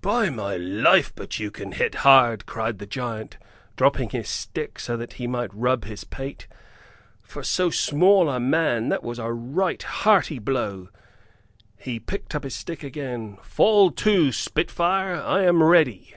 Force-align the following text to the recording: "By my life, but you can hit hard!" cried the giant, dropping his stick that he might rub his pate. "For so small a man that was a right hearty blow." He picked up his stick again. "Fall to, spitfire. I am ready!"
"By 0.00 0.28
my 0.28 0.56
life, 0.56 1.12
but 1.14 1.38
you 1.38 1.52
can 1.52 1.70
hit 1.70 1.94
hard!" 2.02 2.46
cried 2.46 2.80
the 2.80 2.84
giant, 2.86 3.38
dropping 3.76 4.08
his 4.08 4.28
stick 4.28 4.80
that 4.80 5.12
he 5.12 5.28
might 5.28 5.54
rub 5.54 5.84
his 5.84 6.02
pate. 6.02 6.48
"For 7.22 7.44
so 7.44 7.70
small 7.70 8.28
a 8.28 8.40
man 8.40 8.88
that 8.88 9.04
was 9.04 9.20
a 9.20 9.32
right 9.32 9.80
hearty 9.80 10.40
blow." 10.40 10.88
He 11.76 12.00
picked 12.00 12.34
up 12.34 12.42
his 12.42 12.56
stick 12.56 12.82
again. 12.82 13.36
"Fall 13.44 13.92
to, 13.92 14.32
spitfire. 14.32 15.14
I 15.22 15.44
am 15.44 15.62
ready!" 15.62 16.12